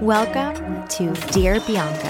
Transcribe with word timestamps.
Welcome 0.00 0.86
to 0.86 1.12
Dear 1.32 1.58
Bianca. 1.66 2.08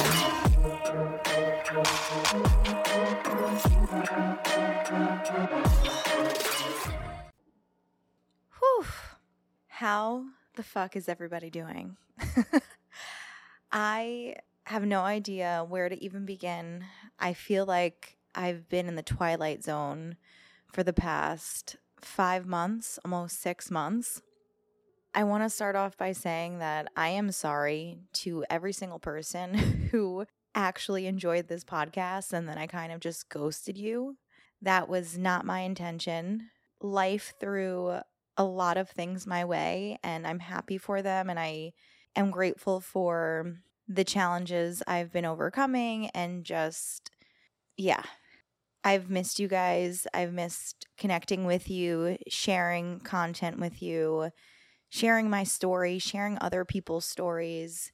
Whew. 8.59 8.85
How 9.69 10.25
the 10.57 10.63
fuck 10.63 10.97
is 10.97 11.09
everybody 11.09 11.49
doing? 11.49 11.97
I 13.73 14.37
have 14.65 14.85
no 14.85 15.01
idea 15.01 15.65
where 15.67 15.89
to 15.89 16.05
even 16.05 16.27
begin. 16.27 16.85
I 17.19 17.33
feel 17.33 17.65
like 17.65 18.19
I've 18.35 18.69
been 18.69 18.89
in 18.89 18.97
the 18.97 19.03
twilight 19.03 19.65
zone 19.65 20.17
for 20.71 20.83
the 20.83 20.93
past 20.93 21.77
five 22.03 22.47
months, 22.47 22.99
almost 23.03 23.41
six 23.41 23.71
months. 23.71 24.21
I 25.15 25.25
want 25.25 25.43
to 25.43 25.51
start 25.51 25.75
off 25.75 25.97
by 25.97 26.13
saying 26.13 26.59
that 26.59 26.91
I 26.97 27.09
am 27.09 27.33
sorry 27.33 27.99
to 28.15 28.45
every 28.51 28.73
single 28.73 28.99
person 28.99 29.55
who 29.91 30.27
actually 30.55 31.07
enjoyed 31.07 31.49
this 31.49 31.65
podcast 31.65 32.33
and 32.33 32.49
then 32.49 32.59
I 32.59 32.67
kind 32.67 32.93
of 32.93 33.01
just 33.01 33.29
ghosted 33.29 33.79
you. 33.79 34.17
That 34.61 34.89
was 34.89 35.17
not 35.17 35.47
my 35.47 35.61
intention. 35.61 36.51
Life 36.81 37.35
threw 37.41 38.01
a 38.37 38.45
lot 38.45 38.77
of 38.77 38.89
things 38.89 39.27
my 39.27 39.45
way, 39.45 39.99
and 40.03 40.27
I'm 40.27 40.39
happy 40.39 40.79
for 40.79 41.03
them. 41.03 41.29
And 41.29 41.39
I 41.39 41.73
am 42.17 42.31
grateful 42.31 42.81
for 42.81 43.57
the 43.89 44.05
challenges 44.05 44.83
I've 44.87 45.13
been 45.13 45.25
overcoming 45.25 46.09
and 46.11 46.45
just, 46.45 47.11
yeah. 47.77 48.03
I've 48.85 49.11
missed 49.11 49.41
you 49.41 49.49
guys. 49.49 50.07
I've 50.15 50.33
missed 50.33 50.87
connecting 50.97 51.45
with 51.45 51.69
you, 51.69 52.17
sharing 52.29 53.01
content 53.01 53.59
with 53.59 53.83
you 53.83 54.31
sharing 54.91 55.29
my 55.31 55.45
story, 55.45 55.99
sharing 55.99 56.39
other 56.41 56.65
people's 56.65 57.05
stories, 57.05 57.93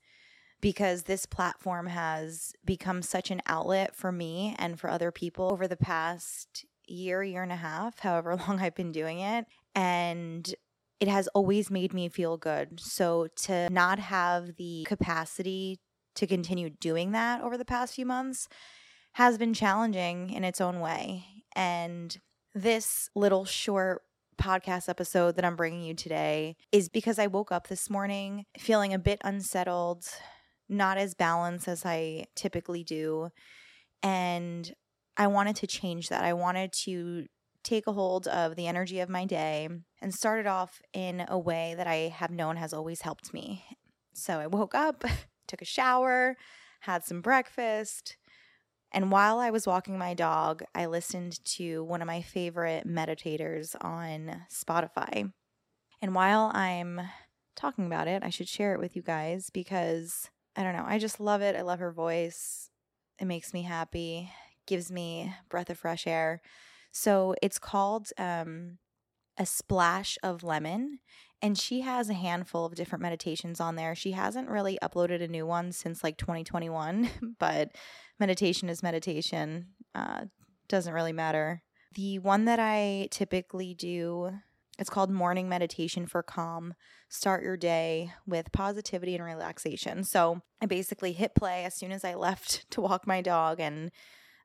because 0.61 1.03
this 1.03 1.27
platform 1.27 1.89
has 1.89 2.53
become 2.65 3.03
such 3.03 3.31
an 3.31 3.43
outlet 3.47 3.95
for 3.95 4.11
me 4.11 4.55
and 4.59 4.81
for 4.81 4.89
other 4.89 5.11
people 5.11 5.53
over 5.53 5.69
the 5.69 5.77
past 5.77 6.65
year, 6.87 7.23
year 7.23 7.43
and 7.43 7.53
a 7.53 7.57
half, 7.57 7.99
however 7.99 8.37
long 8.49 8.61
I've 8.61 8.75
been 8.75 8.93
doing 8.93 9.21
it. 9.21 9.47
And 9.75 10.55
it 11.01 11.09
has 11.09 11.29
always 11.29 11.71
made 11.71 11.93
me 11.93 12.09
feel 12.09 12.37
good. 12.37 12.81
So 12.81 13.29
to 13.43 13.69
not 13.71 13.99
have 13.99 14.57
the 14.57 14.85
capacity 14.87 15.81
to 16.15 16.27
continue 16.27 16.71
doing 16.71 17.13
that 17.13 17.43
over 17.43 17.59
the 17.59 17.65
past 17.65 17.95
few 17.95 18.07
months 18.07 18.49
has 19.15 19.37
been 19.37 19.55
challenging 19.55 20.31
in 20.31 20.45
its 20.45 20.61
own 20.61 20.81
way. 20.81 21.25
And 21.55 22.17
this 22.55 23.11
little 23.15 23.45
short 23.45 24.03
podcast 24.35 24.89
episode 24.89 25.37
that 25.37 25.45
I'm 25.45 25.57
bringing 25.57 25.83
you 25.83 25.95
today 25.95 26.57
is 26.73 26.89
because 26.89 27.19
I 27.19 27.27
woke 27.27 27.53
up 27.53 27.69
this 27.69 27.89
morning 27.89 28.45
feeling 28.59 28.93
a 28.93 28.99
bit 28.99 29.21
unsettled, 29.25 30.05
not 30.69 30.99
as 30.99 31.15
balanced 31.15 31.69
as 31.69 31.85
I 31.85 32.27
typically 32.35 32.85
do. 32.85 33.31
And 34.03 34.73
I 35.17 35.29
wanted 35.29 35.57
to 35.57 35.67
change 35.67 36.09
that. 36.09 36.25
I 36.25 36.33
wanted 36.33 36.73
to 36.85 37.27
take 37.63 37.87
a 37.87 37.93
hold 37.93 38.29
of 38.29 38.57
the 38.57 38.67
energy 38.67 39.01
of 39.01 39.09
my 39.09 39.25
day 39.25 39.69
and 40.01 40.15
start 40.15 40.41
it 40.41 40.47
off 40.47 40.83
in 40.93 41.25
a 41.29 41.39
way 41.39 41.75
that 41.77 41.87
I 41.87 42.15
have 42.15 42.31
known 42.31 42.57
has 42.57 42.73
always 42.73 43.03
helped 43.03 43.33
me. 43.33 43.65
So 44.13 44.39
I 44.39 44.47
woke 44.47 44.75
up, 44.75 45.05
took 45.49 45.63
a 45.63 45.67
shower, 45.67 46.37
had 46.81 47.05
some 47.05 47.23
breakfast, 47.23 48.17
and 48.95 49.11
while 49.11 49.41
I 49.41 49.51
was 49.51 49.67
walking 49.67 49.99
my 49.99 50.15
dog, 50.15 50.63
I 50.73 50.87
listened 50.87 51.45
to 51.47 51.83
one 51.83 52.01
of 52.01 52.07
my 52.07 52.23
favorite 52.23 52.87
meditators 52.87 53.75
on 53.81 54.43
Spotify. 54.49 55.33
And 56.01 56.15
while 56.15 56.53
I'm 56.55 57.01
talking 57.57 57.87
about 57.87 58.07
it, 58.07 58.23
I 58.23 58.31
should 58.31 58.49
share 58.49 58.73
it 58.73 58.79
with 58.79 58.95
you 58.95 59.03
guys 59.03 59.51
because 59.51 60.31
I 60.55 60.63
don't 60.63 60.77
know, 60.77 60.85
I 60.87 61.01
just 61.01 61.19
love 61.19 61.43
it. 61.43 61.57
I 61.57 61.63
love 61.63 61.81
her 61.81 61.91
voice. 61.91 62.71
It 63.21 63.25
makes 63.25 63.53
me 63.53 63.63
happy, 63.63 64.31
gives 64.65 64.93
me 64.93 65.35
breath 65.49 65.71
of 65.71 65.79
fresh 65.79 66.07
air. 66.07 66.41
So 66.93 67.35
it's 67.43 67.59
called 67.59 68.11
um, 68.17 68.79
A 69.37 69.45
Splash 69.45 70.19
of 70.23 70.45
Lemon. 70.45 71.01
And 71.43 71.59
she 71.59 71.81
has 71.81 72.09
a 72.09 72.15
handful 72.15 72.65
of 72.65 72.77
different 72.77 73.03
meditations 73.03 73.61
on 73.61 73.75
there. 73.75 73.97
She 73.97 74.13
hasn't 74.13 74.49
really 74.49 74.79
uploaded 74.81 75.21
a 75.21 75.29
new 75.29 75.45
one 75.45 75.73
since 75.73 76.05
like 76.05 76.17
2021, 76.17 77.11
but 77.41 77.73
meditation 78.19 78.69
is 78.69 78.83
meditation. 78.83 79.69
Uh, 79.95 80.27
doesn't 80.69 80.93
really 80.93 81.13
matter. 81.13 81.63
The 81.95 82.19
one 82.19 82.45
that 82.47 82.59
I 82.59 83.09
typically 83.11 83.75
do, 83.75 84.31
it's 84.79 84.91
called 84.91 85.11
Morning 85.11 85.49
Meditation 85.49 86.07
for 86.07 86.23
Calm. 86.23 86.75
Start 87.09 87.45
your 87.45 87.57
day 87.57 88.13
with 88.27 88.51
positivity 88.53 89.15
and 89.15 89.25
relaxation. 89.25 90.03
So 90.03 90.43
I 90.61 90.67
basically 90.67 91.13
hit 91.13 91.35
play 91.35 91.65
as 91.65 91.75
soon 91.75 91.93
as 91.93 92.05
I 92.05 92.15
left 92.15 92.67
to 92.71 92.81
walk 92.81 93.07
my 93.07 93.21
dog, 93.21 93.61
and 93.61 93.91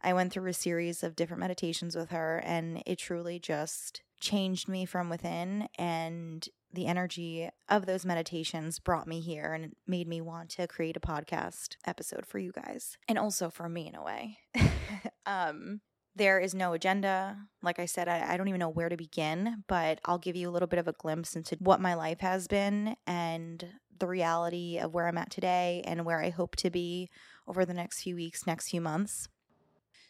I 0.04 0.14
went 0.14 0.32
through 0.32 0.50
a 0.50 0.54
series 0.54 1.04
of 1.04 1.16
different 1.16 1.42
meditations 1.42 1.96
with 1.96 2.12
her, 2.12 2.42
and 2.46 2.84
it 2.86 3.00
truly 3.00 3.40
just 3.40 4.04
changed 4.20 4.68
me 4.68 4.86
from 4.86 5.10
within. 5.10 5.68
And 5.78 6.48
the 6.72 6.86
energy 6.86 7.50
of 7.68 7.86
those 7.86 8.06
meditations 8.06 8.80
brought 8.80 9.08
me 9.08 9.22
here 9.22 9.54
and 9.54 9.74
made 9.88 10.08
me 10.08 10.22
want 10.22 10.50
to 10.52 10.68
create 10.68 10.98
a 10.98 11.00
podcast 11.00 11.76
episode 11.86 12.26
for 12.26 12.40
you 12.40 12.52
guys 12.52 12.98
and 13.08 13.18
also 13.18 13.50
for 13.50 13.68
me 13.68 13.88
in 13.88 13.96
a 13.96 14.04
way. 14.04 14.38
um, 15.26 15.82
there 16.16 16.40
is 16.40 16.54
no 16.54 16.74
agenda. 16.74 17.38
Like 17.64 17.80
I 17.80 17.86
said, 17.86 18.08
I, 18.08 18.34
I, 18.34 18.38
don't 18.38 18.50
even 18.50 18.60
know 18.60 18.70
where 18.70 18.90
to 18.90 18.98
begin, 18.98 19.64
but 19.68 20.00
I'll 20.06 20.18
give 20.18 20.36
you 20.36 20.50
a 20.50 20.52
little 20.52 20.68
bit 20.68 20.80
of 20.80 20.88
a 20.88 20.94
glimpse 20.94 21.36
into 21.36 21.56
what 21.60 21.80
my 21.80 21.94
life 21.94 22.20
has 22.20 22.48
been 22.48 22.96
and 23.08 23.66
the 23.98 24.08
reality 24.08 24.78
of 24.78 24.94
where 24.94 25.08
I'm 25.08 25.18
at 25.18 25.30
today 25.32 25.82
and 25.86 26.06
where 26.06 26.22
I 26.22 26.30
hope 26.30 26.56
to 26.58 26.70
be 26.70 27.10
over 27.48 27.66
the 27.66 27.74
next 27.74 28.02
few 28.02 28.16
weeks, 28.16 28.46
next 28.46 28.70
few 28.70 28.82
months. 28.82 29.28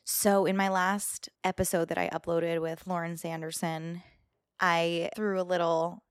So, 0.04 0.46
in 0.46 0.58
my 0.58 0.70
last 0.70 1.30
episode 1.44 1.90
that 1.90 1.98
I 1.98 2.10
uploaded 2.10 2.60
with 2.62 2.88
Lauren 2.88 3.16
Sanderson, 3.16 4.02
I 4.60 5.10
threw 5.16 5.40
a 5.40 5.44
little 5.44 6.04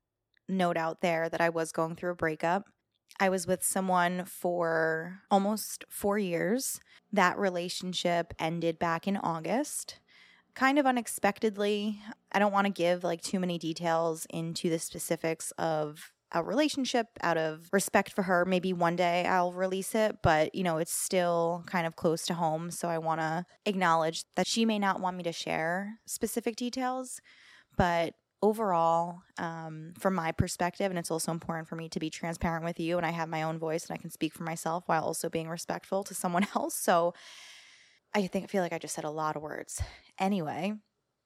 note 0.48 0.76
out 0.76 1.00
there 1.00 1.28
that 1.28 1.40
I 1.40 1.48
was 1.48 1.72
going 1.72 1.96
through 1.96 2.12
a 2.12 2.16
breakup. 2.16 2.64
I 3.20 3.28
was 3.28 3.46
with 3.46 3.64
someone 3.64 4.24
for 4.24 5.20
almost 5.30 5.84
four 5.88 6.18
years. 6.18 6.80
That 7.12 7.38
relationship 7.38 8.34
ended 8.38 8.78
back 8.78 9.08
in 9.08 9.16
August, 9.16 9.98
kind 10.54 10.78
of 10.78 10.86
unexpectedly. 10.86 12.00
I 12.32 12.38
don't 12.38 12.52
want 12.52 12.66
to 12.66 12.72
give 12.72 13.02
like 13.02 13.22
too 13.22 13.40
many 13.40 13.58
details 13.58 14.26
into 14.30 14.70
the 14.70 14.78
specifics 14.78 15.50
of 15.52 16.12
a 16.32 16.42
relationship 16.42 17.06
out 17.22 17.38
of 17.38 17.68
respect 17.72 18.12
for 18.12 18.22
her. 18.22 18.44
Maybe 18.44 18.72
one 18.72 18.96
day 18.96 19.24
I'll 19.24 19.52
release 19.52 19.94
it, 19.94 20.18
but 20.22 20.54
you 20.54 20.62
know, 20.62 20.78
it's 20.78 20.92
still 20.92 21.64
kind 21.66 21.86
of 21.86 21.96
close 21.96 22.26
to 22.26 22.34
home. 22.34 22.70
So 22.70 22.88
I 22.88 22.98
want 22.98 23.20
to 23.20 23.46
acknowledge 23.64 24.24
that 24.36 24.46
she 24.46 24.64
may 24.64 24.78
not 24.78 25.00
want 25.00 25.16
me 25.16 25.22
to 25.24 25.32
share 25.32 25.98
specific 26.06 26.56
details, 26.56 27.20
but 27.76 28.14
overall, 28.42 29.22
um, 29.38 29.92
from 29.98 30.14
my 30.14 30.32
perspective, 30.32 30.90
and 30.90 30.98
it's 30.98 31.10
also 31.10 31.32
important 31.32 31.68
for 31.68 31.76
me 31.76 31.88
to 31.88 32.00
be 32.00 32.10
transparent 32.10 32.64
with 32.64 32.78
you, 32.78 32.96
and 32.96 33.06
I 33.06 33.10
have 33.10 33.28
my 33.28 33.42
own 33.42 33.58
voice 33.58 33.86
and 33.86 33.94
I 33.94 34.00
can 34.00 34.10
speak 34.10 34.34
for 34.34 34.44
myself 34.44 34.84
while 34.86 35.04
also 35.04 35.28
being 35.28 35.48
respectful 35.48 36.04
to 36.04 36.14
someone 36.14 36.46
else. 36.54 36.74
So 36.74 37.14
I 38.14 38.26
think 38.26 38.44
I 38.44 38.46
feel 38.48 38.62
like 38.62 38.72
I 38.72 38.78
just 38.78 38.94
said 38.94 39.04
a 39.04 39.10
lot 39.10 39.36
of 39.36 39.42
words. 39.42 39.82
Anyway, 40.18 40.74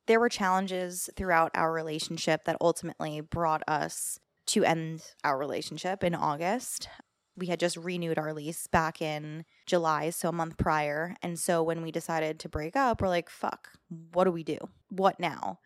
there 0.06 0.21
were 0.21 0.28
challenges 0.28 1.09
throughout 1.17 1.53
our 1.55 1.72
relationship 1.72 2.45
that 2.45 2.56
ultimately 2.61 3.21
brought 3.21 3.62
us 3.69 4.19
to 4.47 4.65
end 4.65 5.03
our 5.22 5.39
relationship 5.39 6.03
in 6.03 6.15
August. 6.15 6.89
We 7.37 7.47
had 7.47 7.61
just 7.61 7.77
renewed 7.77 8.19
our 8.19 8.34
lease 8.34 8.67
back 8.67 9.01
in 9.01 9.45
July, 9.67 10.11
so 10.11 10.28
a 10.28 10.33
month 10.33 10.59
prior. 10.59 11.17
And 11.22 11.39
so 11.39 11.62
when 11.62 11.83
we 11.83 11.91
decided 11.91 12.41
to 12.41 12.49
break 12.49 12.77
up, 12.77 13.01
we're 13.01 13.09
like, 13.09 13.31
fuck, 13.31 13.69
what 14.12 14.25
do 14.25 14.33
we 14.33 14.43
do? 14.43 14.59
What 14.91 15.21
now? 15.21 15.61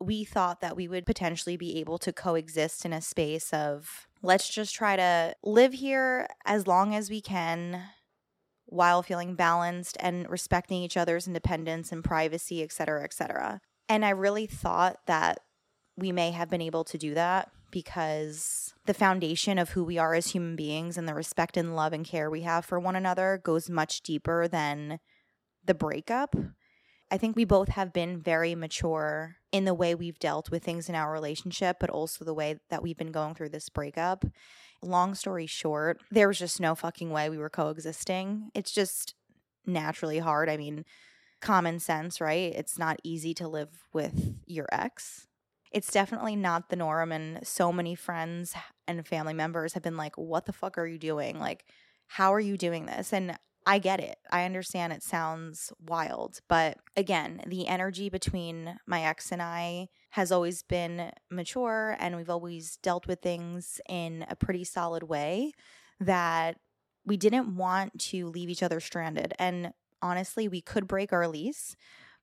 We 0.00 0.24
thought 0.24 0.60
that 0.60 0.76
we 0.76 0.88
would 0.88 1.06
potentially 1.06 1.56
be 1.56 1.78
able 1.78 1.98
to 1.98 2.12
coexist 2.12 2.84
in 2.84 2.92
a 2.92 3.00
space 3.00 3.52
of 3.52 4.06
let's 4.22 4.48
just 4.48 4.74
try 4.74 4.96
to 4.96 5.34
live 5.42 5.72
here 5.72 6.26
as 6.44 6.66
long 6.66 6.94
as 6.94 7.08
we 7.08 7.20
can 7.20 7.82
while 8.66 9.02
feeling 9.02 9.34
balanced 9.34 9.96
and 10.00 10.28
respecting 10.28 10.82
each 10.82 10.96
other's 10.96 11.26
independence 11.26 11.92
and 11.92 12.02
privacy, 12.04 12.62
et 12.62 12.72
cetera, 12.72 13.04
et 13.04 13.12
cetera. 13.12 13.60
And 13.88 14.04
I 14.04 14.10
really 14.10 14.46
thought 14.46 14.98
that 15.06 15.38
we 15.96 16.12
may 16.12 16.32
have 16.32 16.50
been 16.50 16.60
able 16.60 16.84
to 16.84 16.98
do 16.98 17.14
that 17.14 17.50
because 17.70 18.74
the 18.86 18.94
foundation 18.94 19.58
of 19.58 19.70
who 19.70 19.84
we 19.84 19.98
are 19.98 20.14
as 20.14 20.28
human 20.28 20.56
beings 20.56 20.98
and 20.98 21.08
the 21.08 21.14
respect 21.14 21.56
and 21.56 21.76
love 21.76 21.92
and 21.92 22.04
care 22.04 22.30
we 22.30 22.42
have 22.42 22.64
for 22.64 22.78
one 22.78 22.96
another 22.96 23.40
goes 23.42 23.70
much 23.70 24.02
deeper 24.02 24.48
than 24.48 24.98
the 25.64 25.74
breakup. 25.74 26.34
I 27.10 27.18
think 27.18 27.36
we 27.36 27.44
both 27.44 27.68
have 27.68 27.92
been 27.92 28.20
very 28.20 28.54
mature 28.54 29.36
in 29.56 29.64
the 29.64 29.74
way 29.74 29.94
we've 29.94 30.18
dealt 30.18 30.50
with 30.50 30.62
things 30.62 30.88
in 30.88 30.94
our 30.94 31.10
relationship, 31.10 31.78
but 31.80 31.90
also 31.90 32.24
the 32.24 32.34
way 32.34 32.58
that 32.68 32.82
we've 32.82 32.98
been 32.98 33.12
going 33.12 33.34
through 33.34 33.48
this 33.48 33.70
breakup. 33.70 34.24
Long 34.82 35.14
story 35.14 35.46
short, 35.46 35.98
there 36.10 36.28
was 36.28 36.38
just 36.38 36.60
no 36.60 36.74
fucking 36.74 37.10
way 37.10 37.30
we 37.30 37.38
were 37.38 37.48
coexisting. 37.48 38.50
It's 38.54 38.70
just 38.70 39.14
naturally 39.64 40.18
hard. 40.18 40.50
I 40.50 40.58
mean, 40.58 40.84
common 41.40 41.80
sense, 41.80 42.20
right? 42.20 42.52
It's 42.54 42.78
not 42.78 43.00
easy 43.02 43.32
to 43.34 43.48
live 43.48 43.70
with 43.92 44.34
your 44.46 44.66
ex. 44.70 45.26
it's 45.72 45.92
definitely 45.92 46.36
not 46.36 46.68
the 46.68 46.76
norm. 46.76 47.12
And 47.12 47.46
so 47.46 47.72
many 47.72 47.94
friends 47.94 48.54
and 48.88 49.06
family 49.06 49.34
members 49.34 49.74
have 49.74 49.82
been 49.82 49.96
like, 49.96 50.16
what 50.16 50.46
the 50.46 50.52
fuck 50.52 50.78
are 50.78 50.86
you 50.86 50.98
doing? 50.98 51.38
Like, 51.38 51.64
how 52.06 52.32
are 52.32 52.40
you 52.40 52.56
doing 52.56 52.86
this? 52.86 53.12
And 53.12 53.38
I 53.68 53.80
get 53.80 53.98
it. 53.98 54.18
I 54.30 54.44
understand 54.44 54.92
it 54.92 55.02
sounds 55.02 55.72
wild. 55.84 56.38
But 56.48 56.78
again, 56.96 57.42
the 57.46 57.66
energy 57.66 58.08
between 58.08 58.78
my 58.86 59.02
ex 59.02 59.32
and 59.32 59.42
I 59.42 59.88
has 60.10 60.30
always 60.30 60.62
been 60.62 61.10
mature, 61.30 61.96
and 61.98 62.16
we've 62.16 62.30
always 62.30 62.76
dealt 62.76 63.08
with 63.08 63.20
things 63.20 63.80
in 63.88 64.24
a 64.30 64.36
pretty 64.36 64.62
solid 64.62 65.02
way 65.02 65.52
that 65.98 66.58
we 67.04 67.16
didn't 67.16 67.56
want 67.56 67.98
to 67.98 68.28
leave 68.28 68.48
each 68.48 68.62
other 68.62 68.78
stranded. 68.78 69.34
And 69.38 69.72
honestly, 70.00 70.46
we 70.46 70.60
could 70.60 70.86
break 70.86 71.12
our 71.12 71.26
lease, 71.26 71.74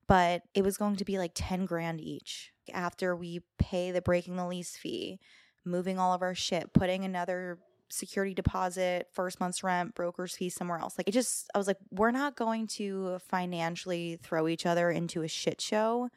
but 0.06 0.42
it 0.54 0.64
was 0.64 0.78
going 0.78 0.96
to 0.96 1.04
be 1.04 1.18
like 1.18 1.32
10 1.34 1.66
grand 1.66 2.00
each 2.00 2.52
after 2.72 3.14
we 3.14 3.40
pay 3.58 3.90
the 3.90 4.02
breaking 4.02 4.36
the 4.36 4.46
lease 4.46 4.76
fee, 4.76 5.20
moving 5.64 5.98
all 5.98 6.14
of 6.14 6.22
our 6.22 6.34
shit, 6.34 6.72
putting 6.72 7.04
another 7.04 7.58
security 7.90 8.34
deposit, 8.34 9.08
first 9.12 9.40
month's 9.40 9.62
rent, 9.62 9.94
broker's 9.94 10.36
fee 10.36 10.48
somewhere 10.48 10.78
else. 10.78 10.98
Like 10.98 11.08
it 11.08 11.12
just, 11.12 11.50
I 11.54 11.58
was 11.58 11.66
like, 11.66 11.78
we're 11.90 12.10
not 12.10 12.36
going 12.36 12.66
to 12.68 13.18
financially 13.28 14.18
throw 14.22 14.48
each 14.48 14.66
other 14.66 14.90
into 14.90 15.22
a 15.22 15.28
shit 15.28 15.60
show. 15.60 16.08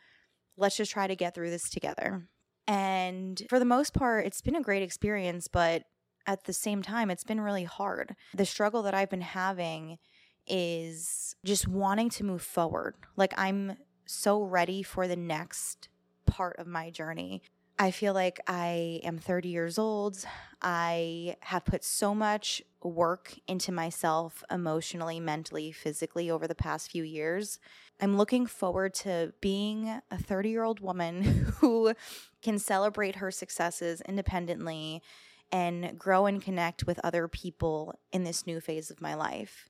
Let's 0.56 0.78
just 0.78 0.92
try 0.92 1.08
to 1.08 1.16
get 1.16 1.36
through 1.36 1.50
this 1.50 1.70
together. 1.70 2.28
And 2.68 3.42
for 3.50 3.60
the 3.60 3.66
most 3.66 3.94
part, 3.94 4.26
it's 4.26 4.42
been 4.42 4.56
a 4.56 4.62
great 4.62 4.84
experience, 4.84 5.48
but 5.48 5.84
at 6.26 6.44
the 6.44 6.54
same 6.54 6.82
time, 6.82 7.10
it's 7.10 7.24
been 7.24 7.40
really 7.40 7.64
hard. 7.64 8.16
The 8.34 8.46
struggle 8.46 8.84
that 8.84 8.94
I've 8.94 9.10
been 9.10 9.22
having 9.22 9.98
is 10.46 11.36
just 11.46 11.68
wanting 11.68 12.10
to 12.10 12.24
move 12.24 12.42
forward. 12.42 12.96
Like 13.16 13.34
I'm 13.38 13.78
so 14.06 14.42
ready 14.42 14.84
for 14.84 15.08
the 15.08 15.16
next 15.16 15.90
part 16.26 16.58
of 16.60 16.68
my 16.68 16.90
journey. 16.90 17.42
I 17.80 17.92
feel 17.92 18.14
like 18.14 18.40
I 18.48 19.02
am 19.04 19.20
30 19.20 19.50
years 19.50 19.78
old. 19.78 20.26
I 20.62 21.36
have 21.42 21.64
put 21.64 21.84
so 21.84 22.16
much 22.16 22.64
work 22.82 23.38
into 23.48 23.72
myself 23.72 24.44
emotionally, 24.50 25.20
mentally, 25.20 25.72
physically 25.72 26.32
over 26.32 26.48
the 26.48 26.56
past 26.56 26.92
few 26.92 27.04
years. 27.04 27.60
I'm 28.02 28.18
looking 28.18 28.48
forward 28.48 28.96
to 28.96 29.34
being 29.42 30.02
a 30.10 30.18
30 30.18 30.50
year 30.50 30.64
old 30.64 30.80
woman 30.80 31.22
who 31.60 31.94
can 32.42 32.58
celebrate 32.58 33.18
her 33.18 33.30
successes 33.30 34.02
independently 34.08 35.04
and 35.52 35.98
grow 36.00 36.26
and 36.26 36.42
connect 36.42 36.86
with 36.88 37.00
other 37.04 37.28
people 37.28 38.00
in 38.12 38.24
this 38.24 38.48
new 38.48 38.60
phase 38.60 38.90
of 38.90 39.02
my 39.02 39.14
life. 39.14 39.70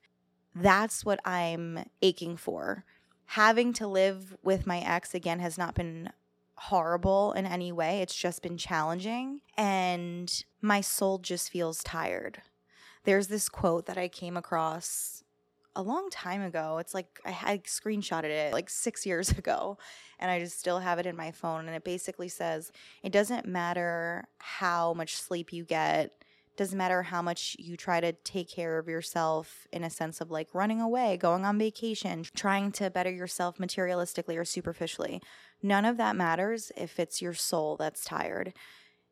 That's 0.55 1.03
what 1.03 1.19
I'm 1.25 1.85
aching 2.01 2.37
for. 2.37 2.85
Having 3.31 3.73
to 3.73 3.87
live 3.87 4.37
with 4.41 4.65
my 4.65 4.79
ex 4.79 5.13
again 5.13 5.39
has 5.39 5.57
not 5.57 5.75
been 5.75 6.09
horrible 6.57 7.33
in 7.33 7.45
any 7.45 7.71
way. 7.71 8.01
It's 8.01 8.15
just 8.15 8.41
been 8.41 8.57
challenging. 8.57 9.41
And 9.57 10.31
my 10.61 10.81
soul 10.81 11.19
just 11.19 11.51
feels 11.51 11.83
tired. 11.83 12.41
There's 13.03 13.27
this 13.27 13.47
quote 13.47 13.85
that 13.85 13.97
I 13.97 14.07
came 14.07 14.35
across 14.35 15.23
a 15.75 15.81
long 15.81 16.09
time 16.09 16.41
ago. 16.41 16.79
It's 16.79 16.93
like 16.93 17.19
I 17.23 17.31
had 17.31 17.65
screenshotted 17.65 18.25
it 18.25 18.53
like 18.53 18.69
six 18.69 19.05
years 19.05 19.29
ago, 19.37 19.77
and 20.19 20.29
I 20.29 20.39
just 20.39 20.59
still 20.59 20.79
have 20.79 20.99
it 20.99 21.05
in 21.05 21.15
my 21.15 21.31
phone. 21.31 21.67
And 21.67 21.75
it 21.75 21.83
basically 21.83 22.27
says, 22.27 22.71
It 23.03 23.11
doesn't 23.11 23.45
matter 23.45 24.27
how 24.39 24.93
much 24.93 25.15
sleep 25.15 25.53
you 25.53 25.63
get, 25.63 26.23
doesn't 26.57 26.77
matter 26.77 27.03
how 27.03 27.21
much 27.21 27.55
you 27.59 27.77
try 27.77 28.01
to 28.01 28.11
take 28.11 28.49
care 28.49 28.79
of 28.79 28.87
yourself 28.87 29.67
in 29.71 29.83
a 29.83 29.89
sense 29.89 30.19
of 30.19 30.31
like 30.31 30.53
running 30.53 30.81
away, 30.81 31.15
going 31.15 31.45
on 31.45 31.59
vacation, 31.59 32.25
trying 32.35 32.71
to 32.73 32.89
better 32.89 33.11
yourself 33.11 33.59
materialistically 33.59 34.37
or 34.37 34.43
superficially. 34.43 35.21
None 35.61 35.85
of 35.85 35.97
that 35.97 36.15
matters 36.15 36.71
if 36.75 36.99
it's 36.99 37.21
your 37.21 37.35
soul 37.35 37.77
that's 37.77 38.03
tired. 38.03 38.53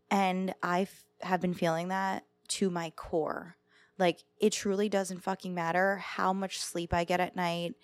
And 0.09 0.56
I 0.63 0.88
have 1.21 1.39
been 1.39 1.53
feeling 1.53 1.89
that 1.89 2.25
to 2.47 2.69
my 2.71 2.89
core. 2.89 3.57
Like 4.00 4.24
it 4.41 4.51
truly 4.51 4.89
doesn't 4.89 5.24
fucking 5.24 5.53
matter 5.53 5.98
how 5.98 6.33
much 6.33 6.59
sleep 6.59 6.94
I 6.94 7.03
get 7.03 7.19
at 7.19 7.36
night, 7.36 7.75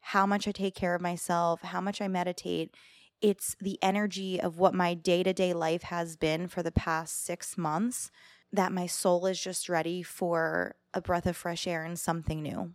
how 0.00 0.24
much 0.24 0.48
I 0.48 0.52
take 0.52 0.74
care 0.74 0.94
of 0.94 1.02
myself, 1.02 1.60
how 1.60 1.80
much 1.80 2.00
I 2.00 2.08
meditate. 2.08 2.74
It's 3.20 3.54
the 3.60 3.78
energy 3.82 4.40
of 4.40 4.58
what 4.58 4.74
my 4.74 4.94
day 4.94 5.22
to 5.22 5.32
day 5.32 5.52
life 5.52 5.82
has 5.84 6.16
been 6.16 6.48
for 6.48 6.62
the 6.62 6.72
past 6.72 7.24
six 7.24 7.58
months 7.58 8.10
that 8.52 8.72
my 8.72 8.86
soul 8.86 9.26
is 9.26 9.40
just 9.40 9.68
ready 9.68 10.02
for 10.02 10.76
a 10.92 11.00
breath 11.00 11.26
of 11.26 11.36
fresh 11.36 11.66
air 11.66 11.84
and 11.84 11.98
something 11.98 12.42
new. 12.42 12.72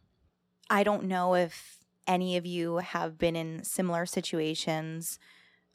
I 0.69 0.83
don't 0.83 1.05
know 1.05 1.35
if 1.35 1.79
any 2.05 2.37
of 2.37 2.45
you 2.45 2.77
have 2.77 3.17
been 3.17 3.35
in 3.35 3.63
similar 3.63 4.05
situations. 4.05 5.19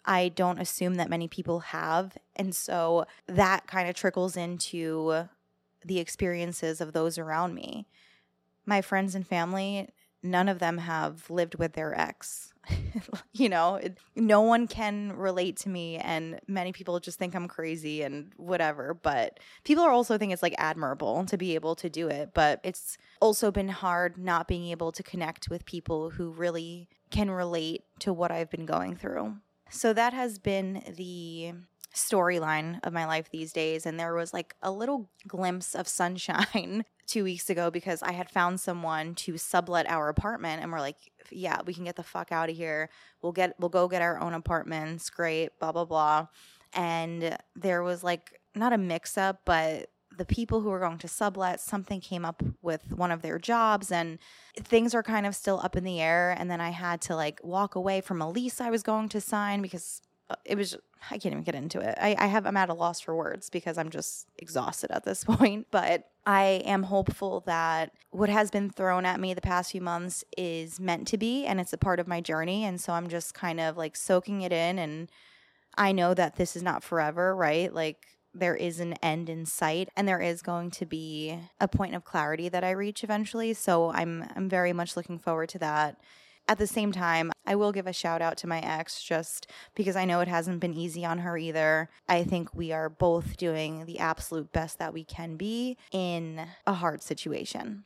I 0.04 0.28
don't 0.28 0.60
assume 0.60 0.96
that 0.96 1.10
many 1.10 1.28
people 1.28 1.60
have. 1.60 2.16
And 2.36 2.54
so 2.54 3.06
that 3.26 3.66
kind 3.66 3.88
of 3.88 3.94
trickles 3.94 4.36
into 4.36 5.28
the 5.84 5.98
experiences 5.98 6.80
of 6.80 6.92
those 6.92 7.18
around 7.18 7.54
me. 7.54 7.86
My 8.66 8.80
friends 8.82 9.14
and 9.14 9.26
family, 9.26 9.90
none 10.22 10.48
of 10.48 10.58
them 10.58 10.78
have 10.78 11.28
lived 11.30 11.56
with 11.56 11.74
their 11.74 11.98
ex. 11.98 12.53
you 13.32 13.48
know, 13.48 13.76
it, 13.76 13.98
no 14.16 14.40
one 14.40 14.66
can 14.66 15.12
relate 15.12 15.56
to 15.58 15.68
me, 15.68 15.96
and 15.96 16.40
many 16.46 16.72
people 16.72 16.98
just 17.00 17.18
think 17.18 17.34
I'm 17.34 17.48
crazy 17.48 18.02
and 18.02 18.32
whatever. 18.36 18.94
But 18.94 19.40
people 19.64 19.84
are 19.84 19.90
also 19.90 20.18
think 20.18 20.32
it's 20.32 20.42
like 20.42 20.54
admirable 20.58 21.24
to 21.26 21.36
be 21.36 21.54
able 21.54 21.74
to 21.76 21.88
do 21.88 22.08
it. 22.08 22.30
But 22.34 22.60
it's 22.62 22.96
also 23.20 23.50
been 23.50 23.68
hard 23.68 24.18
not 24.18 24.48
being 24.48 24.66
able 24.66 24.92
to 24.92 25.02
connect 25.02 25.48
with 25.48 25.66
people 25.66 26.10
who 26.10 26.30
really 26.30 26.88
can 27.10 27.30
relate 27.30 27.84
to 28.00 28.12
what 28.12 28.30
I've 28.30 28.50
been 28.50 28.66
going 28.66 28.96
through. 28.96 29.36
So 29.70 29.92
that 29.92 30.12
has 30.12 30.38
been 30.38 30.82
the 30.96 31.54
storyline 31.94 32.80
of 32.82 32.92
my 32.92 33.06
life 33.06 33.30
these 33.30 33.52
days. 33.52 33.86
And 33.86 33.98
there 33.98 34.14
was 34.14 34.32
like 34.32 34.54
a 34.62 34.70
little 34.70 35.08
glimpse 35.26 35.74
of 35.74 35.88
sunshine 35.88 36.84
two 37.06 37.24
weeks 37.24 37.48
ago 37.48 37.70
because 37.70 38.02
I 38.02 38.12
had 38.12 38.30
found 38.30 38.60
someone 38.60 39.14
to 39.16 39.38
sublet 39.38 39.88
our 39.88 40.08
apartment 40.08 40.62
and 40.62 40.72
we're 40.72 40.80
like, 40.80 40.96
yeah, 41.30 41.60
we 41.64 41.74
can 41.74 41.84
get 41.84 41.96
the 41.96 42.02
fuck 42.02 42.32
out 42.32 42.50
of 42.50 42.56
here. 42.56 42.90
We'll 43.22 43.32
get 43.32 43.54
we'll 43.58 43.68
go 43.68 43.88
get 43.88 44.02
our 44.02 44.20
own 44.20 44.34
apartments. 44.34 45.08
Great, 45.10 45.58
blah 45.58 45.72
blah 45.72 45.84
blah. 45.84 46.26
And 46.72 47.38
there 47.54 47.82
was 47.82 48.02
like 48.02 48.40
not 48.54 48.72
a 48.72 48.78
mix 48.78 49.16
up, 49.16 49.42
but 49.44 49.90
the 50.16 50.24
people 50.24 50.60
who 50.60 50.70
were 50.70 50.80
going 50.80 50.98
to 50.98 51.08
sublet, 51.08 51.60
something 51.60 52.00
came 52.00 52.24
up 52.24 52.42
with 52.62 52.92
one 52.92 53.10
of 53.10 53.22
their 53.22 53.38
jobs 53.38 53.90
and 53.90 54.18
things 54.56 54.94
are 54.94 55.02
kind 55.02 55.26
of 55.26 55.34
still 55.34 55.60
up 55.62 55.76
in 55.76 55.84
the 55.84 56.00
air. 56.00 56.34
And 56.38 56.50
then 56.50 56.60
I 56.60 56.70
had 56.70 57.00
to 57.02 57.16
like 57.16 57.40
walk 57.42 57.74
away 57.74 58.00
from 58.00 58.22
a 58.22 58.30
lease 58.30 58.60
I 58.60 58.70
was 58.70 58.82
going 58.82 59.08
to 59.10 59.20
sign 59.20 59.60
because 59.60 60.00
it 60.44 60.56
was 60.56 60.76
I 61.10 61.18
can't 61.18 61.32
even 61.32 61.42
get 61.42 61.54
into 61.54 61.80
it. 61.80 61.96
I, 62.00 62.16
I 62.18 62.26
have 62.26 62.46
I'm 62.46 62.56
at 62.56 62.70
a 62.70 62.74
loss 62.74 63.00
for 63.00 63.14
words 63.14 63.50
because 63.50 63.76
I'm 63.78 63.90
just 63.90 64.26
exhausted 64.38 64.90
at 64.90 65.04
this 65.04 65.24
point. 65.24 65.66
But 65.70 66.08
I 66.26 66.62
am 66.64 66.84
hopeful 66.84 67.42
that 67.46 67.92
what 68.10 68.30
has 68.30 68.50
been 68.50 68.70
thrown 68.70 69.04
at 69.04 69.20
me 69.20 69.34
the 69.34 69.40
past 69.40 69.72
few 69.72 69.80
months 69.80 70.24
is 70.36 70.80
meant 70.80 71.06
to 71.08 71.18
be 71.18 71.44
and 71.44 71.60
it's 71.60 71.72
a 71.72 71.78
part 71.78 72.00
of 72.00 72.08
my 72.08 72.20
journey. 72.20 72.64
And 72.64 72.80
so 72.80 72.92
I'm 72.92 73.08
just 73.08 73.34
kind 73.34 73.60
of 73.60 73.76
like 73.76 73.96
soaking 73.96 74.42
it 74.42 74.52
in 74.52 74.78
and 74.78 75.10
I 75.76 75.92
know 75.92 76.14
that 76.14 76.36
this 76.36 76.56
is 76.56 76.62
not 76.62 76.82
forever, 76.82 77.34
right? 77.34 77.72
Like 77.72 78.06
there 78.32 78.56
is 78.56 78.80
an 78.80 78.94
end 78.94 79.28
in 79.28 79.46
sight 79.46 79.88
and 79.96 80.08
there 80.08 80.20
is 80.20 80.42
going 80.42 80.70
to 80.72 80.86
be 80.86 81.38
a 81.60 81.68
point 81.68 81.94
of 81.94 82.04
clarity 82.04 82.48
that 82.48 82.64
I 82.64 82.70
reach 82.70 83.04
eventually. 83.04 83.54
So 83.54 83.90
I'm 83.90 84.24
I'm 84.34 84.48
very 84.48 84.72
much 84.72 84.96
looking 84.96 85.18
forward 85.18 85.48
to 85.50 85.58
that. 85.60 86.00
At 86.46 86.58
the 86.58 86.66
same 86.66 86.92
time, 86.92 87.32
I 87.46 87.54
will 87.54 87.72
give 87.72 87.86
a 87.86 87.92
shout 87.92 88.20
out 88.20 88.36
to 88.38 88.46
my 88.46 88.60
ex 88.60 89.02
just 89.02 89.50
because 89.74 89.96
I 89.96 90.04
know 90.04 90.20
it 90.20 90.28
hasn't 90.28 90.60
been 90.60 90.74
easy 90.74 91.04
on 91.04 91.18
her 91.18 91.38
either. 91.38 91.88
I 92.06 92.22
think 92.22 92.54
we 92.54 92.70
are 92.70 92.90
both 92.90 93.38
doing 93.38 93.86
the 93.86 93.98
absolute 93.98 94.52
best 94.52 94.78
that 94.78 94.92
we 94.92 95.04
can 95.04 95.36
be 95.36 95.78
in 95.90 96.46
a 96.66 96.74
hard 96.74 97.02
situation. 97.02 97.84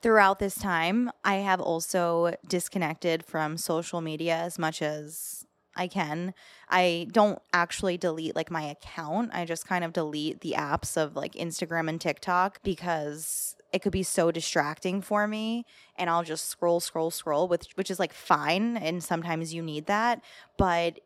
Throughout 0.00 0.38
this 0.38 0.56
time, 0.56 1.10
I 1.22 1.36
have 1.36 1.60
also 1.60 2.34
disconnected 2.48 3.24
from 3.24 3.56
social 3.56 4.00
media 4.00 4.36
as 4.36 4.58
much 4.58 4.82
as 4.82 5.46
I 5.76 5.86
can. 5.86 6.34
I 6.68 7.08
don't 7.12 7.40
actually 7.52 7.98
delete 7.98 8.34
like 8.34 8.50
my 8.50 8.62
account. 8.62 9.30
I 9.32 9.44
just 9.44 9.66
kind 9.66 9.84
of 9.84 9.92
delete 9.92 10.40
the 10.40 10.54
apps 10.56 10.96
of 10.96 11.14
like 11.14 11.34
Instagram 11.34 11.88
and 11.88 12.00
TikTok 12.00 12.62
because 12.62 13.56
it 13.72 13.82
could 13.82 13.92
be 13.92 14.02
so 14.02 14.30
distracting 14.30 15.00
for 15.00 15.26
me 15.26 15.64
and 15.96 16.10
I'll 16.10 16.22
just 16.22 16.48
scroll 16.48 16.80
scroll 16.80 17.10
scroll 17.10 17.48
which 17.48 17.68
which 17.74 17.90
is 17.90 17.98
like 17.98 18.12
fine 18.12 18.76
and 18.76 19.02
sometimes 19.02 19.54
you 19.54 19.62
need 19.62 19.86
that, 19.86 20.22
but 20.56 21.00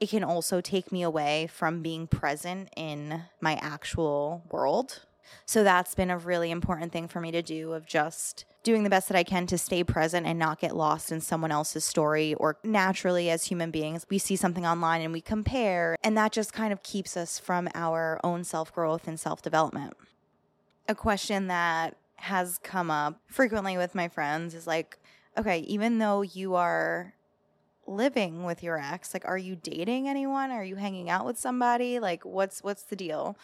it 0.00 0.08
can 0.08 0.24
also 0.24 0.60
take 0.60 0.90
me 0.92 1.02
away 1.02 1.46
from 1.46 1.82
being 1.82 2.06
present 2.06 2.68
in 2.76 3.22
my 3.40 3.54
actual 3.62 4.42
world. 4.50 5.02
So 5.46 5.64
that's 5.64 5.94
been 5.94 6.10
a 6.10 6.18
really 6.18 6.50
important 6.50 6.92
thing 6.92 7.08
for 7.08 7.20
me 7.20 7.30
to 7.30 7.42
do 7.42 7.72
of 7.72 7.86
just 7.86 8.44
doing 8.62 8.82
the 8.82 8.90
best 8.90 9.08
that 9.08 9.16
I 9.16 9.24
can 9.24 9.46
to 9.46 9.58
stay 9.58 9.84
present 9.84 10.26
and 10.26 10.38
not 10.38 10.60
get 10.60 10.76
lost 10.76 11.12
in 11.12 11.20
someone 11.20 11.50
else's 11.50 11.84
story 11.84 12.34
or 12.34 12.58
naturally 12.62 13.30
as 13.30 13.44
human 13.44 13.70
beings 13.70 14.06
we 14.10 14.18
see 14.18 14.36
something 14.36 14.66
online 14.66 15.02
and 15.02 15.12
we 15.12 15.20
compare 15.20 15.96
and 16.02 16.16
that 16.16 16.32
just 16.32 16.52
kind 16.52 16.72
of 16.72 16.82
keeps 16.82 17.16
us 17.16 17.38
from 17.38 17.68
our 17.74 18.20
own 18.24 18.44
self-growth 18.44 19.06
and 19.06 19.18
self-development. 19.18 19.94
A 20.88 20.94
question 20.94 21.46
that 21.46 21.96
has 22.16 22.58
come 22.62 22.90
up 22.90 23.20
frequently 23.26 23.76
with 23.76 23.94
my 23.94 24.08
friends 24.08 24.54
is 24.54 24.66
like, 24.66 24.98
okay, 25.36 25.58
even 25.60 25.98
though 25.98 26.22
you 26.22 26.54
are 26.54 27.14
living 27.86 28.44
with 28.44 28.62
your 28.62 28.78
ex? 28.78 29.14
Like 29.14 29.26
are 29.26 29.38
you 29.38 29.56
dating 29.56 30.08
anyone? 30.08 30.50
Are 30.50 30.64
you 30.64 30.76
hanging 30.76 31.10
out 31.10 31.26
with 31.26 31.38
somebody? 31.38 31.98
Like 31.98 32.24
what's 32.24 32.62
what's 32.62 32.82
the 32.82 32.96
deal? 32.96 33.36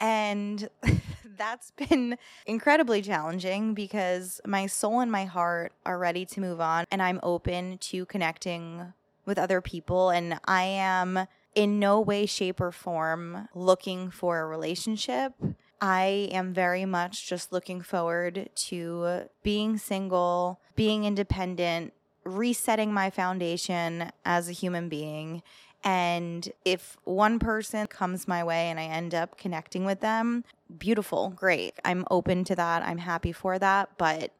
And 0.00 0.68
that's 1.36 1.70
been 1.72 2.18
incredibly 2.46 3.02
challenging 3.02 3.74
because 3.74 4.40
my 4.46 4.66
soul 4.66 5.00
and 5.00 5.10
my 5.10 5.24
heart 5.24 5.72
are 5.84 5.98
ready 5.98 6.24
to 6.26 6.40
move 6.40 6.60
on 6.60 6.84
and 6.90 7.02
I'm 7.02 7.20
open 7.22 7.78
to 7.78 8.06
connecting 8.06 8.92
with 9.24 9.38
other 9.38 9.60
people 9.60 10.10
and 10.10 10.38
I 10.44 10.62
am 10.62 11.26
in 11.54 11.78
no 11.78 12.00
way 12.00 12.26
shape 12.26 12.60
or 12.60 12.70
form 12.70 13.48
looking 13.54 14.10
for 14.10 14.40
a 14.40 14.46
relationship. 14.46 15.32
I 15.80 16.28
am 16.32 16.52
very 16.52 16.84
much 16.84 17.28
just 17.28 17.52
looking 17.52 17.82
forward 17.82 18.48
to 18.54 19.28
being 19.42 19.78
single, 19.78 20.60
being 20.74 21.04
independent, 21.04 21.92
resetting 22.24 22.92
my 22.92 23.10
foundation 23.10 24.10
as 24.24 24.48
a 24.48 24.52
human 24.52 24.88
being. 24.88 25.42
And 25.84 26.50
if 26.64 26.96
one 27.04 27.38
person 27.38 27.86
comes 27.86 28.26
my 28.26 28.42
way 28.42 28.70
and 28.70 28.80
I 28.80 28.84
end 28.84 29.14
up 29.14 29.38
connecting 29.38 29.84
with 29.84 30.00
them, 30.00 30.44
beautiful, 30.78 31.30
great. 31.30 31.74
I'm 31.84 32.04
open 32.10 32.44
to 32.44 32.56
that. 32.56 32.82
I'm 32.82 32.98
happy 32.98 33.32
for 33.32 33.58
that. 33.58 33.90
But 33.98 34.32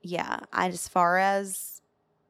yeah, 0.00 0.40
as 0.52 0.88
far 0.88 1.18
as 1.18 1.82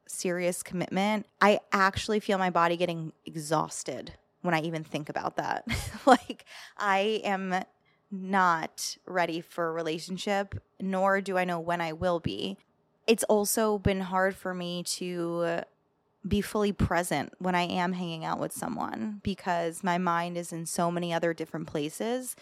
serious 0.07 0.63
commitment, 0.63 1.27
I 1.41 1.61
actually 1.71 2.19
feel 2.19 2.39
my 2.39 2.51
body 2.51 2.77
getting 2.77 3.13
exhausted 3.27 4.15
when 4.41 4.55
I 4.55 4.61
even 4.63 4.83
think 4.83 5.09
about 5.09 5.37
that. 5.37 5.67
like, 6.07 6.45
I 6.77 7.21
am 7.25 7.63
not 8.11 8.97
ready 9.07 9.41
for 9.41 9.69
a 9.69 9.73
relationship, 9.73 10.61
nor 10.81 11.21
do 11.21 11.37
I 11.37 11.45
know 11.45 11.61
when 11.61 11.81
I 11.81 11.93
will 11.93 12.21
be. 12.21 12.57
It's 13.07 13.25
also 13.25 13.79
been 13.79 14.01
hard 14.01 14.35
for 14.35 14.55
me 14.55 14.83
to 14.85 15.63
be 16.27 16.41
fully 16.41 16.73
present 16.73 17.33
when 17.39 17.55
I 17.55 17.63
am 17.63 17.93
hanging 17.93 18.25
out 18.25 18.41
with 18.41 18.53
someone 18.53 19.21
because 19.23 19.85
my 19.85 19.99
mind 19.99 20.37
is 20.37 20.53
in 20.53 20.67
so 20.67 20.91
many 20.91 21.13
other 21.13 21.33
different 21.33 21.67
places 21.67 22.37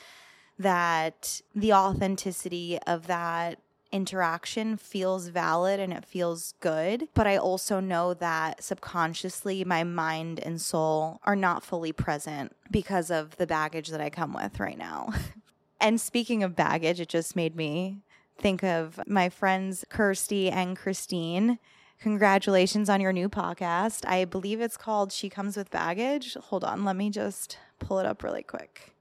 that 0.58 1.40
the 1.54 1.72
authenticity 1.72 2.78
of 2.86 3.06
that 3.06 3.58
interaction 3.92 4.76
feels 4.76 5.28
valid 5.28 5.78
and 5.78 5.92
it 5.92 6.04
feels 6.04 6.54
good. 6.60 7.08
But 7.14 7.26
I 7.26 7.36
also 7.36 7.78
know 7.78 8.14
that 8.14 8.62
subconsciously 8.62 9.64
my 9.64 9.84
mind 9.84 10.40
and 10.40 10.60
soul 10.60 11.20
are 11.24 11.36
not 11.36 11.62
fully 11.62 11.92
present 11.92 12.56
because 12.70 13.10
of 13.10 13.36
the 13.36 13.46
baggage 13.46 13.88
that 13.88 14.00
I 14.00 14.10
come 14.10 14.32
with 14.32 14.58
right 14.58 14.78
now. 14.78 15.12
and 15.80 16.00
speaking 16.00 16.42
of 16.42 16.56
baggage, 16.56 17.00
it 17.00 17.08
just 17.08 17.36
made 17.36 17.56
me 17.56 18.02
think 18.38 18.62
of 18.62 19.00
my 19.06 19.28
friends 19.28 19.84
Kirsty 19.88 20.50
and 20.50 20.76
Christine. 20.76 21.58
Congratulations 22.00 22.90
on 22.90 23.00
your 23.00 23.12
new 23.12 23.28
podcast. 23.28 24.06
I 24.06 24.24
believe 24.24 24.60
it's 24.60 24.76
called 24.76 25.12
She 25.12 25.30
Comes 25.30 25.56
with 25.56 25.70
Baggage. 25.70 26.34
Hold 26.34 26.64
on, 26.64 26.84
let 26.84 26.96
me 26.96 27.10
just 27.10 27.58
pull 27.78 27.98
it 27.98 28.06
up 28.06 28.22
really 28.22 28.42
quick. 28.42 28.92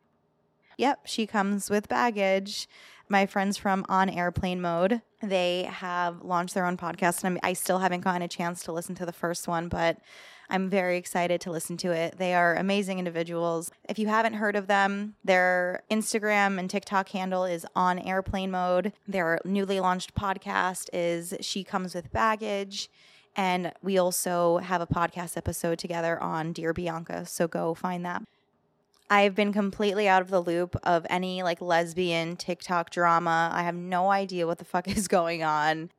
Yep, 0.77 1.01
She 1.05 1.27
Comes 1.27 1.69
with 1.69 1.87
Baggage 1.87 2.67
my 3.09 3.25
friends 3.25 3.57
from 3.57 3.85
On 3.89 4.09
Airplane 4.09 4.61
Mode. 4.61 5.01
They 5.21 5.63
have 5.63 6.23
launched 6.23 6.53
their 6.53 6.65
own 6.65 6.77
podcast, 6.77 7.23
and 7.23 7.35
I'm, 7.35 7.49
I 7.49 7.53
still 7.53 7.79
haven't 7.79 8.01
gotten 8.01 8.21
a 8.21 8.27
chance 8.27 8.63
to 8.63 8.71
listen 8.71 8.95
to 8.95 9.05
the 9.05 9.13
first 9.13 9.47
one, 9.47 9.67
but 9.69 9.97
I'm 10.49 10.69
very 10.69 10.97
excited 10.97 11.41
to 11.41 11.51
listen 11.51 11.77
to 11.77 11.91
it. 11.91 12.17
They 12.17 12.33
are 12.33 12.55
amazing 12.55 12.99
individuals. 12.99 13.71
If 13.89 13.97
you 13.97 14.07
haven't 14.07 14.33
heard 14.33 14.55
of 14.55 14.67
them, 14.67 15.15
their 15.23 15.83
Instagram 15.89 16.59
and 16.59 16.69
TikTok 16.69 17.09
handle 17.09 17.45
is 17.45 17.65
on 17.75 17.99
airplane 17.99 18.51
mode. 18.51 18.93
Their 19.07 19.39
newly 19.43 19.79
launched 19.79 20.13
podcast 20.15 20.89
is 20.93 21.33
She 21.41 21.63
Comes 21.63 21.95
with 21.95 22.11
Baggage. 22.11 22.89
And 23.35 23.73
we 23.81 23.97
also 23.97 24.59
have 24.59 24.81
a 24.81 24.87
podcast 24.87 25.35
episode 25.35 25.79
together 25.79 26.21
on 26.21 26.53
Dear 26.53 26.73
Bianca. 26.73 27.25
So 27.25 27.47
go 27.47 27.73
find 27.73 28.05
that. 28.05 28.23
I've 29.09 29.35
been 29.35 29.53
completely 29.53 30.07
out 30.07 30.21
of 30.21 30.29
the 30.29 30.41
loop 30.41 30.75
of 30.83 31.05
any 31.09 31.43
like 31.43 31.61
lesbian 31.61 32.37
TikTok 32.37 32.89
drama. 32.89 33.51
I 33.53 33.63
have 33.63 33.75
no 33.75 34.09
idea 34.09 34.47
what 34.47 34.57
the 34.57 34.65
fuck 34.65 34.87
is 34.97 35.07
going 35.07 35.43
on. 35.43 35.91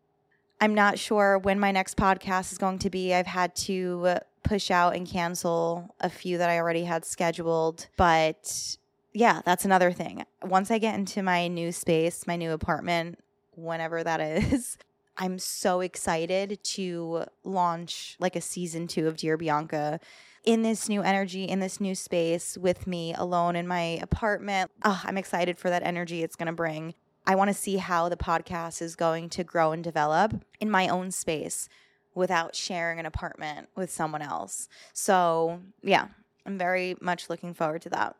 I'm 0.60 0.74
not 0.74 0.98
sure 0.98 1.38
when 1.38 1.60
my 1.60 1.70
next 1.70 1.96
podcast 1.96 2.52
is 2.52 2.58
going 2.58 2.78
to 2.78 2.90
be. 2.90 3.12
I've 3.12 3.26
had 3.26 3.54
to 3.56 4.18
push 4.46 4.70
out 4.70 4.94
and 4.94 5.06
cancel 5.06 5.94
a 6.00 6.08
few 6.08 6.38
that 6.38 6.50
I 6.50 6.58
already 6.58 6.84
had 6.84 7.04
scheduled. 7.04 7.88
But 7.96 8.76
yeah, 9.12 9.40
that's 9.44 9.64
another 9.64 9.92
thing. 9.92 10.24
Once 10.42 10.70
I 10.70 10.78
get 10.78 10.94
into 10.94 11.22
my 11.22 11.48
new 11.48 11.72
space, 11.72 12.26
my 12.26 12.36
new 12.36 12.52
apartment, 12.52 13.18
whenever 13.52 14.04
that 14.04 14.20
is, 14.52 14.78
I'm 15.18 15.38
so 15.38 15.80
excited 15.80 16.62
to 16.62 17.24
launch 17.42 18.16
like 18.20 18.36
a 18.36 18.40
season 18.40 18.86
two 18.86 19.08
of 19.08 19.16
Dear 19.16 19.36
Bianca 19.36 19.98
in 20.44 20.62
this 20.62 20.88
new 20.88 21.02
energy, 21.02 21.44
in 21.44 21.60
this 21.60 21.80
new 21.80 21.94
space 21.94 22.56
with 22.56 22.86
me 22.86 23.14
alone 23.14 23.56
in 23.56 23.66
my 23.66 23.98
apartment. 24.02 24.70
Oh, 24.84 25.00
I'm 25.04 25.18
excited 25.18 25.58
for 25.58 25.70
that 25.70 25.82
energy 25.82 26.22
it's 26.22 26.36
going 26.36 26.46
to 26.46 26.52
bring. 26.52 26.94
I 27.26 27.34
want 27.34 27.48
to 27.48 27.54
see 27.54 27.78
how 27.78 28.08
the 28.08 28.16
podcast 28.16 28.80
is 28.80 28.94
going 28.94 29.30
to 29.30 29.42
grow 29.42 29.72
and 29.72 29.82
develop 29.82 30.44
in 30.60 30.70
my 30.70 30.86
own 30.86 31.10
space 31.10 31.68
without 32.16 32.56
sharing 32.56 32.98
an 32.98 33.06
apartment 33.06 33.68
with 33.76 33.90
someone 33.90 34.22
else. 34.22 34.68
So, 34.92 35.60
yeah, 35.82 36.08
I'm 36.44 36.58
very 36.58 36.96
much 37.00 37.30
looking 37.30 37.54
forward 37.54 37.82
to 37.82 37.90
that. 37.90 38.16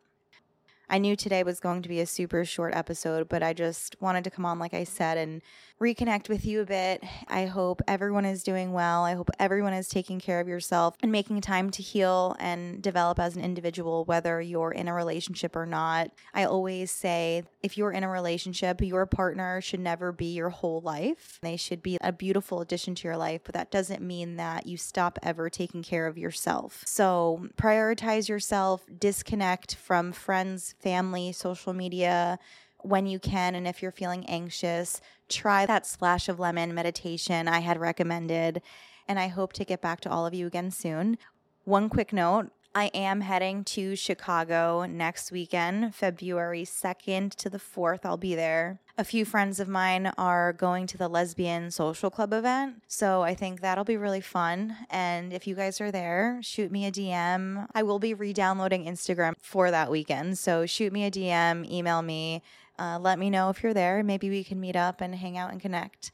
I 0.89 0.99
knew 0.99 1.17
today 1.17 1.43
was 1.43 1.59
going 1.59 1.81
to 1.81 1.89
be 1.89 1.99
a 1.99 2.05
super 2.05 2.45
short 2.45 2.73
episode, 2.73 3.27
but 3.27 3.43
I 3.43 3.51
just 3.51 3.97
wanted 3.99 4.23
to 4.23 4.29
come 4.29 4.45
on, 4.45 4.59
like 4.59 4.73
I 4.73 4.85
said, 4.85 5.17
and 5.17 5.41
reconnect 5.79 6.27
with 6.27 6.45
you 6.45 6.61
a 6.61 6.65
bit. 6.65 7.03
I 7.27 7.45
hope 7.45 7.81
everyone 7.87 8.25
is 8.25 8.43
doing 8.43 8.73
well. 8.73 9.03
I 9.03 9.13
hope 9.13 9.29
everyone 9.39 9.73
is 9.73 9.87
taking 9.87 10.19
care 10.19 10.39
of 10.39 10.47
yourself 10.47 10.95
and 11.01 11.11
making 11.11 11.41
time 11.41 11.69
to 11.71 11.83
heal 11.83 12.35
and 12.39 12.81
develop 12.81 13.19
as 13.19 13.35
an 13.35 13.43
individual, 13.43 14.03
whether 14.05 14.41
you're 14.41 14.71
in 14.71 14.87
a 14.87 14.93
relationship 14.93 15.55
or 15.55 15.65
not. 15.65 16.11
I 16.33 16.45
always 16.45 16.89
say 16.89 17.43
if 17.61 17.77
you're 17.77 17.91
in 17.91 18.03
a 18.03 18.09
relationship, 18.09 18.81
your 18.81 19.05
partner 19.05 19.61
should 19.61 19.79
never 19.79 20.11
be 20.11 20.33
your 20.33 20.49
whole 20.49 20.81
life. 20.81 21.39
They 21.43 21.57
should 21.57 21.83
be 21.83 21.97
a 22.01 22.11
beautiful 22.11 22.61
addition 22.61 22.95
to 22.95 23.07
your 23.07 23.17
life, 23.17 23.41
but 23.43 23.53
that 23.53 23.69
doesn't 23.69 24.01
mean 24.01 24.37
that 24.37 24.65
you 24.65 24.77
stop 24.77 25.19
ever 25.21 25.49
taking 25.49 25.83
care 25.83 26.07
of 26.07 26.17
yourself. 26.17 26.83
So 26.87 27.47
prioritize 27.55 28.27
yourself, 28.27 28.85
disconnect 28.97 29.75
from 29.75 30.11
friends, 30.11 30.73
family, 30.79 31.31
social 31.31 31.73
media 31.73 32.39
when 32.81 33.05
you 33.05 33.19
can. 33.19 33.55
And 33.55 33.67
if 33.67 33.81
you're 33.81 33.91
feeling 33.91 34.25
anxious, 34.27 35.01
try 35.29 35.65
that 35.65 35.85
splash 35.85 36.29
of 36.29 36.39
lemon 36.39 36.73
meditation 36.73 37.47
I 37.47 37.59
had 37.59 37.79
recommended. 37.79 38.61
And 39.07 39.19
I 39.19 39.27
hope 39.27 39.53
to 39.53 39.65
get 39.65 39.81
back 39.81 40.01
to 40.01 40.09
all 40.09 40.25
of 40.25 40.33
you 40.33 40.47
again 40.47 40.71
soon. 40.71 41.17
One 41.63 41.89
quick 41.89 42.13
note 42.13 42.51
I 42.77 42.91
am 42.93 43.21
heading 43.21 43.63
to 43.63 43.95
Chicago 43.95 44.85
next 44.85 45.31
weekend, 45.31 45.95
February 45.95 46.63
2nd 46.63 47.33
to 47.33 47.49
the 47.49 47.57
4th. 47.57 48.01
I'll 48.03 48.17
be 48.17 48.35
there. 48.35 48.79
A 48.99 49.03
few 49.03 49.25
friends 49.25 49.59
of 49.59 49.67
mine 49.67 50.11
are 50.15 50.53
going 50.53 50.85
to 50.87 50.97
the 50.97 51.07
Lesbian 51.07 51.71
Social 51.71 52.11
Club 52.11 52.33
event. 52.33 52.83
So 52.87 53.23
I 53.23 53.33
think 53.33 53.61
that'll 53.61 53.83
be 53.83 53.97
really 53.97 54.21
fun. 54.21 54.75
And 54.91 55.33
if 55.33 55.47
you 55.47 55.55
guys 55.55 55.81
are 55.81 55.91
there, 55.91 56.37
shoot 56.43 56.71
me 56.71 56.85
a 56.85 56.91
DM. 56.91 57.65
I 57.73 57.81
will 57.81 57.97
be 57.97 58.13
re 58.13 58.31
downloading 58.31 58.85
Instagram 58.85 59.33
for 59.41 59.71
that 59.71 59.89
weekend. 59.89 60.37
So 60.37 60.67
shoot 60.67 60.93
me 60.93 61.05
a 61.05 61.11
DM, 61.11 61.67
email 61.71 62.03
me, 62.03 62.43
uh, 62.79 62.99
let 63.01 63.19
me 63.19 63.29
know 63.29 63.49
if 63.49 63.63
you're 63.63 63.73
there. 63.73 64.03
Maybe 64.03 64.29
we 64.29 64.43
can 64.43 64.59
meet 64.59 64.75
up 64.75 65.01
and 65.01 65.15
hang 65.15 65.37
out 65.37 65.51
and 65.51 65.61
connect. 65.61 66.11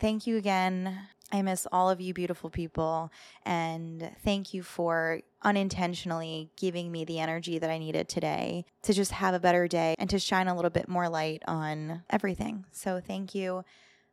Thank 0.00 0.26
you 0.26 0.36
again. 0.36 0.98
I 1.32 1.42
miss 1.42 1.66
all 1.72 1.90
of 1.90 2.00
you 2.00 2.14
beautiful 2.14 2.50
people. 2.50 3.10
And 3.44 4.10
thank 4.22 4.54
you 4.54 4.62
for 4.62 5.20
unintentionally 5.42 6.50
giving 6.56 6.92
me 6.92 7.04
the 7.04 7.18
energy 7.18 7.58
that 7.58 7.70
I 7.70 7.78
needed 7.78 8.08
today 8.08 8.64
to 8.82 8.92
just 8.92 9.12
have 9.12 9.34
a 9.34 9.40
better 9.40 9.66
day 9.66 9.94
and 9.98 10.08
to 10.10 10.18
shine 10.18 10.48
a 10.48 10.54
little 10.54 10.70
bit 10.70 10.88
more 10.88 11.08
light 11.08 11.42
on 11.46 12.02
everything. 12.10 12.64
So 12.72 13.00
thank 13.00 13.34
you. 13.34 13.64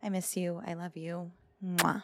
I 0.02 0.10
miss 0.10 0.36
you. 0.36 0.62
I 0.66 0.74
love 0.74 0.98
you. 0.98 1.32
Mwah. 1.64 2.04